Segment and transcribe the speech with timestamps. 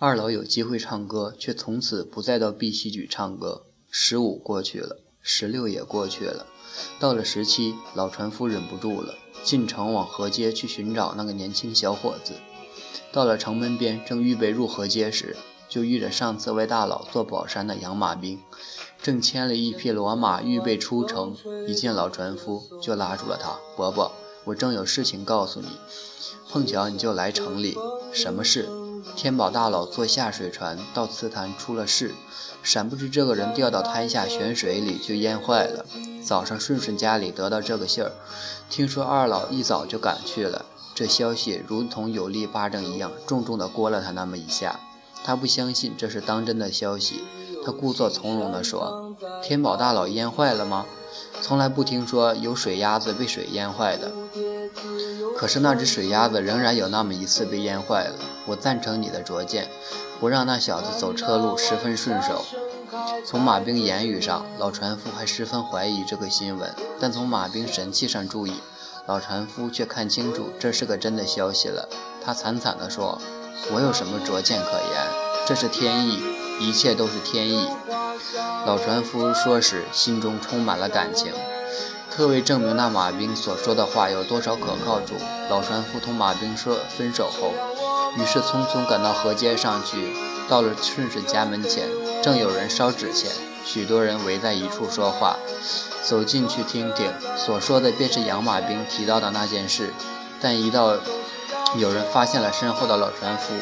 [0.00, 3.64] 二老有机会唱歌，却从此不再到碧溪举唱歌。
[3.90, 6.46] 十五过去了，十六也过去了，
[7.00, 12.34] 到了十七，老船夫忍不住了，进城往河街去寻找那个年轻小伙子。
[13.10, 15.36] 到了城门边，正预备入河街时，
[15.68, 18.38] 就遇着上次为大佬做宝山的养马兵，
[19.02, 21.36] 正牵了一匹骡马预备出城。
[21.66, 24.12] 一见老船夫，就拉住了他：“伯伯，
[24.44, 25.66] 我正有事情告诉你，
[26.48, 27.76] 碰巧你就来城里，
[28.12, 28.68] 什么事？”
[29.18, 32.14] 天宝大佬坐下水船到瓷坛出了事，
[32.62, 35.84] 闪不知这个人掉到滩下悬水里就淹坏了。
[36.24, 38.12] 早上顺顺家里得到这个信儿，
[38.70, 40.64] 听说二老一早就赶去了。
[40.94, 44.78] 这消息如同有力巴掌一样，重重地掴了他那么一下。
[45.24, 47.24] 他不相信这是当真的消息，
[47.66, 50.86] 他故作从容地说：“天宝大佬淹坏了吗？
[51.42, 54.12] 从来不听说有水鸭子被水淹坏的。”
[55.38, 58.16] 可是那只水鸭子仍然有那么一次被淹坏了。
[58.44, 59.68] 我赞成你的拙见，
[60.18, 62.44] 不让那小子走车路十分顺手。
[63.24, 68.54] 从马兵言语上，老船夫还十分怀疑这个新闻，但从马兵神气上注意，
[69.06, 71.88] 老船夫却看清楚这是个真的消息了。
[72.24, 73.20] 他惨惨地说
[73.72, 75.06] ：“我有什么拙见可言？
[75.46, 76.20] 这是天意，
[76.58, 77.68] 一切都是天意。”
[78.66, 81.32] 老船夫说时，心中充满了感情。
[82.18, 85.14] 特为证明那马兵所说的话有多少可靠处，
[85.48, 87.52] 老船夫同马兵说分手后，
[88.16, 90.12] 于是匆匆赶到河街上去。
[90.48, 91.86] 到了顺顺家门前，
[92.20, 93.30] 正有人烧纸钱，
[93.64, 95.36] 许多人围在一处说话。
[96.02, 99.94] 走进去听听，所说的便是养马兵提到的那件事。
[100.40, 100.96] 但一到
[101.76, 103.54] 有人发现了身后的老船夫，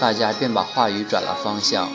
[0.00, 1.88] 大家便把话语转了方向，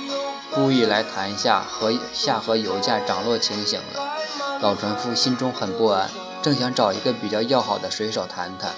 [0.53, 4.13] 故意来谈一下河下河油价涨落情形了。
[4.59, 6.09] 老船夫心中很不安，
[6.41, 8.71] 正想找一个比较要好的水手谈谈。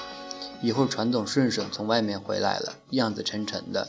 [0.62, 3.88] 一会儿，船总顺顺从外面回来了，样子沉沉的。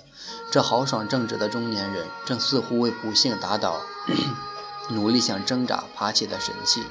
[0.52, 3.80] 这豪爽正直的中年人，正似乎为不幸打倒，
[4.90, 6.84] 努力想挣扎爬起的神气。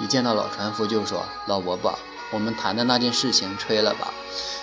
[0.00, 1.98] 一见到老船夫，就说：“老伯伯，
[2.30, 4.12] 我们谈的那件事情吹了吧？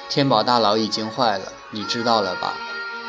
[0.08, 2.54] 天宝大佬已经坏了，你知道了吧？”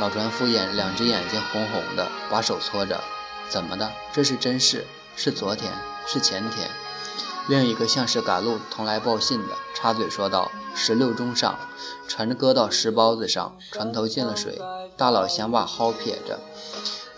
[0.00, 3.04] 老船夫眼两只眼睛红红的，把手搓着
[3.50, 3.92] ：“怎么的？
[4.14, 4.86] 这是真事？
[5.14, 5.70] 是昨天？”
[6.06, 6.70] 是前天，
[7.48, 11.59] 另一个像是赶路同来报信的，插嘴说道：“十六中上，
[12.06, 14.60] 船搁到石包子上，船头进了水，
[14.97, 16.41] 大佬想把蒿撇着，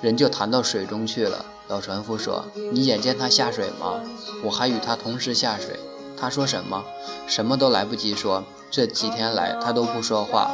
[0.01, 4.01] 人就弹到水中去了。”老船夫说：“你眼见他下水吗？
[4.45, 5.81] 我还与他同时下水。
[6.17, 6.85] 他说什么？
[7.27, 8.45] 什么都来不及说。
[8.71, 10.53] 这几天来，他都不说话。”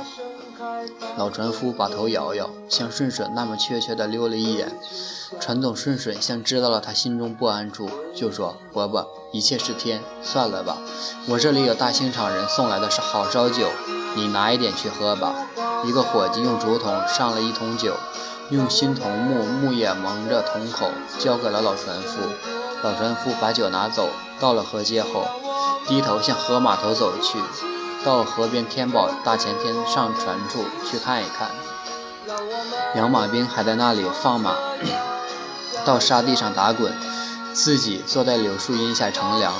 [1.16, 4.72] 老船夫把头摇摇，向顺顺那么怯怯地溜了一眼。
[5.40, 10.78] 船总顺顺像知道了他心中不安处，就说：“伯伯，一切是天，算了吧。
[11.28, 13.68] 我这里有大兴场人送来的是好烧酒，
[14.14, 15.34] 你拿一点去喝吧。”
[15.84, 17.96] 一个伙计用竹筒上了一桶酒，
[18.50, 22.20] 用新桐木木叶蒙着桶口，交给了老船夫。
[22.82, 25.26] 老船夫把酒拿走，到了河街后，
[25.86, 27.38] 低头向河码头走去。
[28.04, 31.50] 到河边天宝大前天上船处去看一看，
[32.96, 34.56] 养马兵还在那里放马，
[35.86, 36.92] 到沙地上打滚，
[37.52, 39.52] 自己坐在柳树荫下乘凉。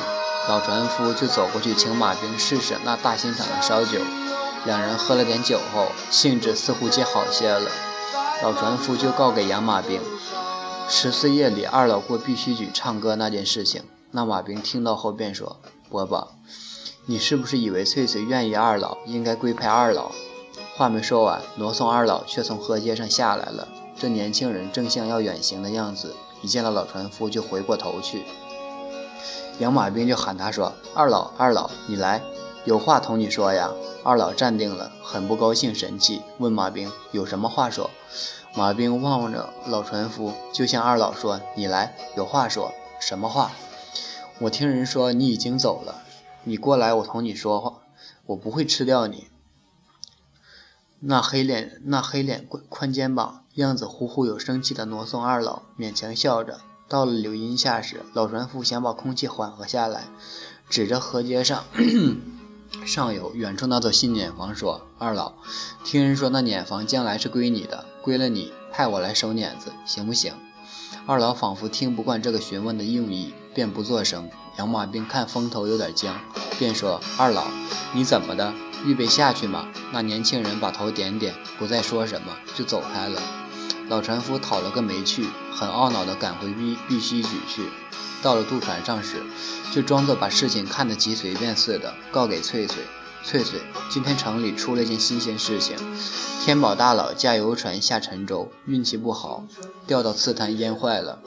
[0.48, 4.00] 老船夫就走过去请马兵试试那大兴场的烧酒。
[4.64, 7.70] 两人喝了点酒后，兴致似乎皆好些了。
[8.42, 10.00] 老船夫就告给养马兵，
[10.88, 13.84] 十四夜里二老过必须举唱歌那件事情。
[14.10, 16.32] 那马兵听到后便说：“伯伯。”
[17.04, 20.12] 你是不是以为翠翠愿意二老，应该归派二老？
[20.76, 23.66] 话没说完，挪送二老却从河街上下来了。
[23.98, 28.22] 这年轻人正像要远行的样子，一见到老船夫就回过头去。
[29.58, 32.22] 养马兵就喊他说：“二老，二老，你来，
[32.64, 33.72] 有话同你说呀。”
[34.04, 37.90] 二老站定了，很不高兴，神气，问马兵有什么话说。
[38.54, 43.50] 马兵望望着老船夫，就向二老说：“你来，有话说，什么话？
[44.38, 46.01] 我听人说你已经走了。”
[46.44, 47.82] 你过来，我同你说话，
[48.26, 49.28] 我不会吃掉你。
[50.98, 56.60] 那黑脸，那黑脸宽宽肩膀，样子呼呼有生气的挪送二老，勉强笑着。
[56.88, 60.04] 到了柳荫下时，老船夫想把空气缓和下来，
[60.68, 61.64] 指着河街上
[62.86, 65.34] 上游远处那座新碾房说：“二老，
[65.84, 70.34] 听人说那碾房将来是归你的，归了你，派我来收碾子，行不行？”
[71.06, 74.30] 二老仿佛听不惯这个询问的用意，便不作声。
[74.58, 76.20] 养马兵看风头有点僵，
[76.58, 77.46] 便说：“二老，
[77.94, 78.52] 你怎么的？
[78.84, 83.20] 预备下去吗？”那年轻人把头点点，不再说什么，就走开了。
[83.88, 87.68] 老船夫讨了个没趣，很懊恼地赶回碧碧溪举去。
[88.22, 89.22] 到了渡船上时，
[89.72, 92.82] 就装作把事情看得极随便似的，告给翠翠。
[93.24, 95.76] 翠翠，今天城里出了件新鲜事情，
[96.44, 99.44] 天宝大佬驾游船下沉舟，运气不好，
[99.86, 101.20] 掉到刺滩淹坏了。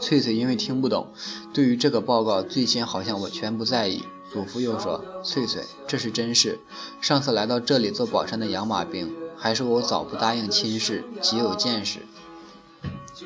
[0.00, 1.12] 翠翠因为听不懂，
[1.52, 4.04] 对于这个报告最先好像我全不在意。
[4.32, 6.58] 祖父又说：“翠翠，这是真事。
[7.00, 12.00] 上次来到这里做宝山的养马兵，还是我早不答应亲事，极有见识。”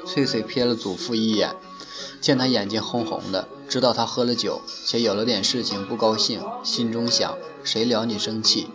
[0.04, 1.56] 翠翠瞥了祖父一眼，
[2.20, 8.68] 见他眼睛红红的，知道他喝了酒，且有了点事情不高兴，心中想：谁撩你生气？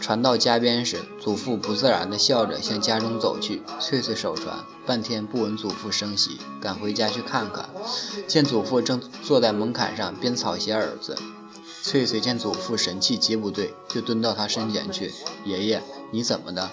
[0.00, 3.62] 船到家边时，祖父不自然地笑着向家中走去。
[3.80, 7.70] 翠翠守船，半天不闻祖父声息，赶回家去看看，
[8.26, 11.16] 见祖父正坐在门槛上编草鞋儿子。
[11.82, 15.12] 翠翠见祖父神气极不对，就蹲到他身前去
[15.44, 16.70] ：“爷爷，你怎么的？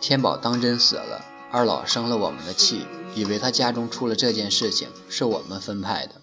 [0.00, 1.24] 天宝当真死了？
[1.50, 6.20] 二老生了我们的气，以为他家中出了这件事情，是我们分派的。”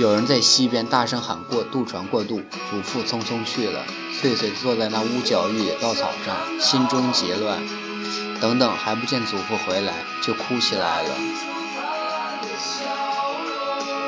[0.00, 3.84] 有人在西边大声喊过渡船过渡，祖父匆匆去了。
[4.18, 7.60] 翠翠坐在那屋角野稻草上，心中结乱。
[8.40, 9.92] 等等，还不见祖父回来，
[10.22, 11.10] 就哭起来了。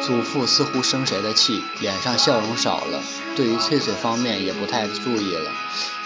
[0.00, 3.02] 祖父似乎生谁的气，脸上笑容少了，
[3.36, 5.50] 对于翠翠方面也不太注意了。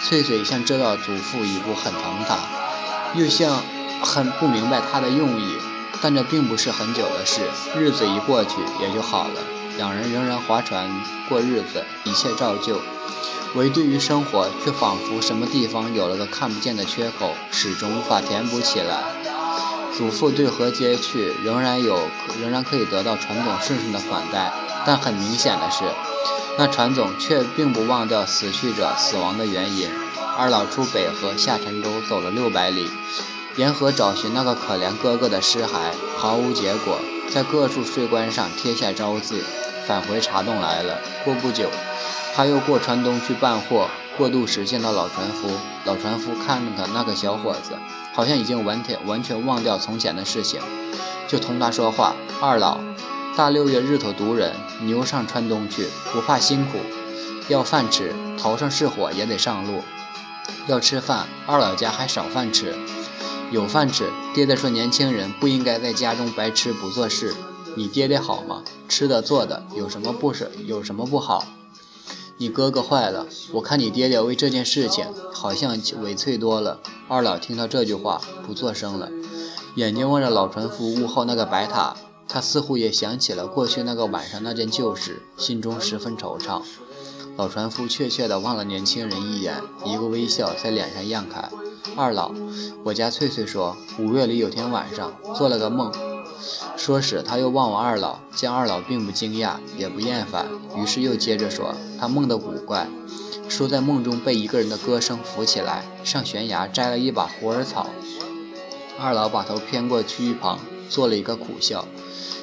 [0.03, 2.37] 翠翠像知道祖父已不很疼她，
[3.15, 3.63] 又像
[4.01, 5.53] 很不明白他的用意，
[6.01, 7.47] 但这并不是很久的事，
[7.77, 9.39] 日子一过去也就好了。
[9.77, 10.89] 两人仍然划船
[11.29, 12.81] 过日子，一切照旧，
[13.53, 19.03] 唯对于生活，却仿佛什么地方有了个看不见的缺口，始终无法填补起来。
[19.95, 22.09] 祖父对河街去，仍然有，
[22.41, 24.51] 仍然可以得到船总顺顺的款待，
[24.85, 25.85] 但很明显的是，
[26.57, 29.89] 那船总却并不忘掉死去者死亡的原因。
[30.37, 32.89] 二老出北河下沉舟走了六百里，
[33.55, 39.43] 沿河找寻那个可怜哥哥的尸骸，毫无结果，在各处税关上贴下招字。
[39.87, 40.99] 返回茶洞来了。
[41.23, 41.69] 过不久，
[42.35, 43.87] 他又过川东去办货。
[44.17, 45.47] 过渡时见到老船夫，
[45.85, 47.77] 老船夫看着那个小伙子，
[48.13, 50.59] 好像已经完全完全忘掉从前的事情，
[51.27, 52.79] 就同他说话：“二老，
[53.35, 56.79] 大六月日头毒人，牛上川东去，不怕辛苦，
[57.47, 59.83] 要饭吃，头上是火也得上路。
[60.65, 62.75] 要吃饭，二老家还少饭吃，
[63.51, 64.09] 有饭吃。
[64.33, 67.35] 爹爹说年轻人不应该在家中白吃不做事。”
[67.77, 68.63] 你爹爹好吗？
[68.89, 70.49] 吃的做的有什么不是？
[70.65, 71.45] 有什么不好？
[72.37, 76.79] 你哥哥坏了，我看你爹爹为这件事情好像委屈多了。
[77.07, 79.11] 二老听到这句话，不作声了，
[79.75, 81.95] 眼睛望着老船夫屋后那个白塔，
[82.27, 86.63] 他似乎也想起了过去那个晚上那件旧事，心中十分惆怅。
[87.35, 91.47] 老船夫怯怯地望了年轻人一眼，一个微笑在脸上漾开。
[91.95, 92.31] 二老，
[92.83, 95.91] 我家翠翠说，五月里有天晚上做了个梦。
[96.75, 100.45] 说时，他又望望二老，见二老并不惊讶，也不厌烦，
[100.75, 102.87] 于是又接着说：“他梦的古怪，
[103.49, 107.87] 说在梦中被一个人的歌声扶起来，上悬崖摘了一把虎耳草。”
[108.99, 111.85] 二老把头偏过去一旁，做了一个苦笑，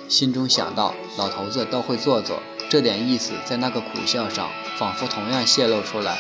[0.09, 6.19] 心中想到：老头子倒会做作，这点意思在那个苦笑上，仿佛同样泄露出来，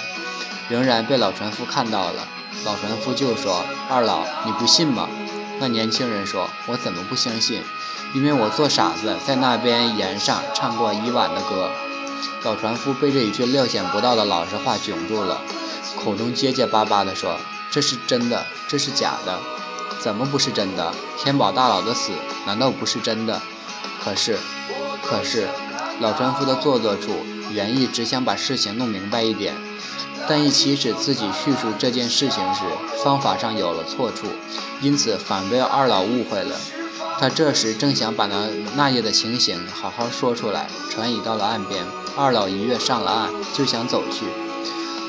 [0.68, 2.28] 仍然被老船夫看到了。
[2.64, 5.08] 老船夫就说：“二老，你不信吗？”
[5.60, 7.62] 那年轻人说：“我怎么不相信？
[8.14, 11.70] 因为我做傻子，在那边岩上唱过一晚的歌。”
[12.44, 15.40] 老船夫被这一句料想不到的老实话窘住了，
[15.96, 17.38] 口中结结巴巴地说
[17.70, 19.38] ：“这是真的，这是假的？
[20.00, 20.92] 怎么不是真的？
[21.18, 22.12] 天宝大佬的死
[22.46, 23.40] 难道不是真的？
[24.02, 24.38] 可是，
[25.02, 25.48] 可是，
[26.00, 29.54] 老船夫的做作处，原意只想把事情弄明白一点。”
[30.28, 32.62] 但一起使自己叙述这件事情时，
[33.02, 34.26] 方法上有了错处，
[34.80, 36.56] 因此反被二老误会了。
[37.18, 41.84] 他这时正想把那那夜的情形好好说出来，船已到了岸边，
[42.16, 44.26] 二老一跃上了岸，就想走去。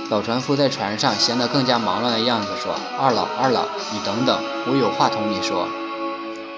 [0.09, 5.67] 老船夫在船上显得更加忙乱的样子，说：“二老，二老，你等等，我有话同你说。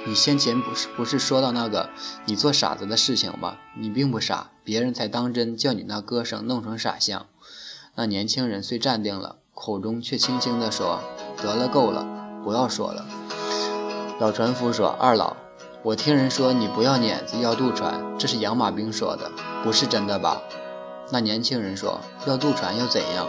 [0.05, 1.89] 你先前不是不是说到那个
[2.25, 3.55] 你做傻子的事情吗？
[3.73, 7.25] 你并不傻，别人才当真叫你那歌声弄成傻相。”
[7.99, 10.99] 那年轻人虽站定了，口中却轻轻地说
[11.41, 12.05] ：“得了，够了，
[12.43, 13.07] 不要说了。”
[14.21, 15.35] 老船夫说：“二老，
[15.81, 19.31] 我听人说你不要碾子，要渡船，这是养马兵说的，
[19.63, 20.43] 不是真的吧？”
[21.09, 23.27] 那年轻人说：“要渡船又怎样？”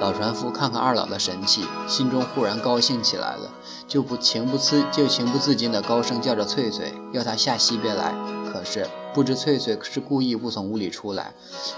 [0.00, 3.50] 老船夫看看二老的神气，心中忽然高兴起来了，
[3.86, 8.14] 就不情不自就情不自禁地高声叫着翠翠，要她下西边来。
[8.66, 11.32] 是不知翠翠是故意不从屋里出来，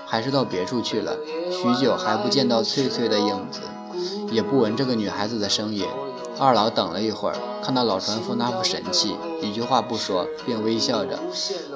[0.06, 1.16] 还是到别处去了。
[1.52, 3.60] 许久还不见到翠翠的影子，
[4.32, 5.86] 也不闻这个女孩子的声音。
[6.40, 11.18] 二老等了一会儿，看到老船夫那副神气，一句话不说，便微笑着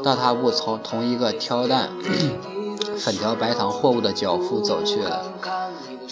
[0.02, 1.90] 到他部从同一个挑担
[2.97, 5.33] 粉条白糖货物的脚夫走去了。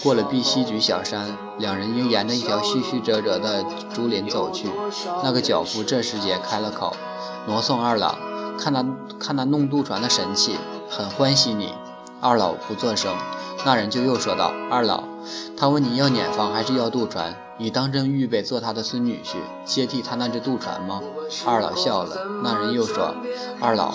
[0.03, 4.67] 过了碧溪局小山，两人应沿着一条曲曲折折的竹林走去。
[5.23, 6.95] 那个脚夫这时也开了口
[7.47, 8.17] ：“挪送二老，
[8.59, 8.85] 看那
[9.19, 10.57] 看那弄渡船的神气，
[10.89, 11.73] 很欢喜你。”
[12.21, 13.15] 二老不作声。
[13.63, 15.03] 那人就又说道：“二老，
[15.55, 17.35] 他问你要碾房还是要渡船？
[17.57, 21.01] 你当真预备做他的孙女婿，接替他那只渡船吗？”
[21.45, 22.15] 二老笑了。
[22.43, 23.13] 那人又说
[23.61, 23.93] ：“二老，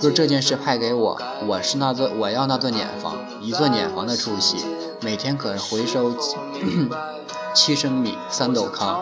[0.00, 4.58] 若这件事派给我，我是那座我要那座碾房，一座碾房的出息，
[5.00, 6.12] 每天可回收
[7.54, 9.00] 七升米，三斗糠。”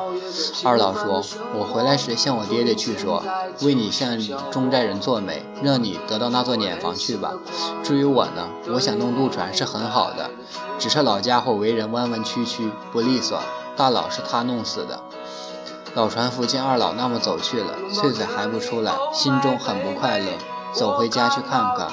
[0.64, 1.24] 二老说
[1.58, 3.22] ：“我回来时向我爹爹去说，
[3.62, 4.18] 为你向
[4.50, 7.32] 中寨人做媒，让你得到那座碾房去吧。
[7.82, 10.30] 至于我呢，我想弄渡船是很好的，
[10.78, 13.40] 只是老家伙为人弯弯曲曲，不利索。
[13.76, 15.00] 大佬是他弄死的。”
[15.94, 20.26] 老船夫见二老那么走去了，翠翠还不出来，心中很不快乐，
[20.72, 21.88] 走回家去看看，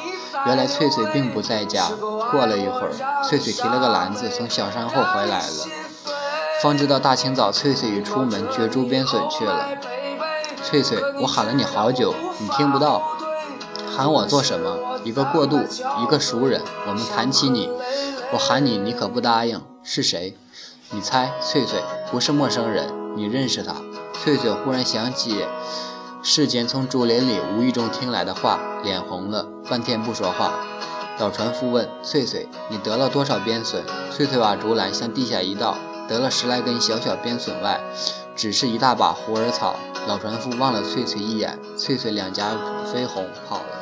[0.46, 1.90] 原来翠翠并不在家。
[2.32, 5.66] 过了一会儿，翠翠提了个篮子从小山后回来了。
[6.62, 9.70] 方知道大清早，翠翠已出门掘竹鞭笋去了。
[10.64, 13.02] 翠翠，我喊了你好久，你听不到，
[13.96, 15.00] 喊我做什么？
[15.04, 15.60] 一个过渡，
[16.02, 17.70] 一个熟人，我们谈起你，
[18.34, 19.62] 我喊你，你可不答应。
[19.84, 20.36] 是谁？
[20.90, 21.32] 你猜？
[21.40, 23.76] 翠翠，不是陌生人，你认识他？
[24.14, 25.46] 翠翠忽然想起
[26.24, 30.54] 世间从竹林里无意中听来的话，脸红了，半天不说话。
[31.20, 35.76] 老船夫问翠翠：“你得了多少鞭笋？”翠翠把竹篮向地下一倒。
[36.08, 37.80] 得了十来根小小鞭笋外，
[38.36, 39.76] 只是一大把虎耳草。
[40.08, 42.52] 老船夫望了翠翠一眼，翠翠两颊
[42.86, 43.77] 绯红，跑了。